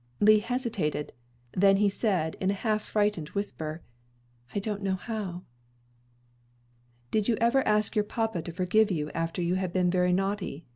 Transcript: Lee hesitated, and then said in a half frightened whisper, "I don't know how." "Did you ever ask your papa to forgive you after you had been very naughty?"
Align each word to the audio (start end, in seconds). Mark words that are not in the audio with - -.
Lee 0.19 0.39
hesitated, 0.39 1.13
and 1.53 1.61
then 1.61 1.89
said 1.91 2.35
in 2.41 2.49
a 2.49 2.55
half 2.55 2.81
frightened 2.81 3.29
whisper, 3.35 3.83
"I 4.51 4.57
don't 4.57 4.81
know 4.81 4.95
how." 4.95 5.43
"Did 7.11 7.27
you 7.27 7.35
ever 7.39 7.61
ask 7.67 7.93
your 7.95 8.03
papa 8.03 8.41
to 8.41 8.51
forgive 8.51 8.89
you 8.89 9.11
after 9.11 9.43
you 9.43 9.53
had 9.61 9.71
been 9.71 9.91
very 9.91 10.11
naughty?" 10.11 10.65